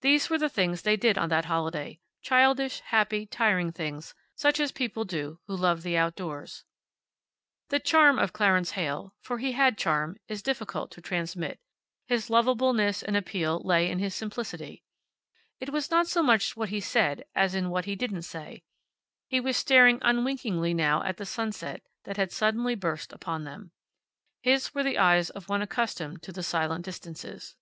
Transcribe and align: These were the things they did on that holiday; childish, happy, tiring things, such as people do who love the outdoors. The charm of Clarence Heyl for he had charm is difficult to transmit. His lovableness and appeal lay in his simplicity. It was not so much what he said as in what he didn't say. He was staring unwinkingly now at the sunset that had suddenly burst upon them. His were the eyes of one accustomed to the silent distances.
These 0.00 0.28
were 0.28 0.38
the 0.38 0.48
things 0.48 0.82
they 0.82 0.96
did 0.96 1.16
on 1.16 1.28
that 1.28 1.44
holiday; 1.44 2.00
childish, 2.20 2.80
happy, 2.80 3.26
tiring 3.26 3.70
things, 3.70 4.12
such 4.34 4.58
as 4.58 4.72
people 4.72 5.04
do 5.04 5.38
who 5.46 5.54
love 5.54 5.84
the 5.84 5.96
outdoors. 5.96 6.64
The 7.68 7.78
charm 7.78 8.18
of 8.18 8.32
Clarence 8.32 8.72
Heyl 8.72 9.14
for 9.22 9.38
he 9.38 9.52
had 9.52 9.78
charm 9.78 10.16
is 10.26 10.42
difficult 10.42 10.90
to 10.90 11.00
transmit. 11.00 11.60
His 12.08 12.28
lovableness 12.28 13.04
and 13.04 13.16
appeal 13.16 13.62
lay 13.64 13.88
in 13.88 14.00
his 14.00 14.16
simplicity. 14.16 14.82
It 15.60 15.68
was 15.70 15.92
not 15.92 16.08
so 16.08 16.24
much 16.24 16.56
what 16.56 16.70
he 16.70 16.80
said 16.80 17.24
as 17.32 17.54
in 17.54 17.70
what 17.70 17.84
he 17.84 17.94
didn't 17.94 18.22
say. 18.22 18.64
He 19.28 19.38
was 19.38 19.56
staring 19.56 20.00
unwinkingly 20.02 20.74
now 20.74 21.04
at 21.04 21.18
the 21.18 21.24
sunset 21.24 21.84
that 22.02 22.16
had 22.16 22.32
suddenly 22.32 22.74
burst 22.74 23.12
upon 23.12 23.44
them. 23.44 23.70
His 24.42 24.74
were 24.74 24.82
the 24.82 24.98
eyes 24.98 25.30
of 25.30 25.48
one 25.48 25.62
accustomed 25.62 26.20
to 26.24 26.32
the 26.32 26.42
silent 26.42 26.84
distances. 26.84 27.54